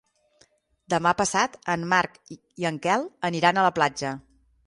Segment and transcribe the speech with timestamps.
[0.93, 4.17] Demà passat en Marc i en Quel aniran a la platja.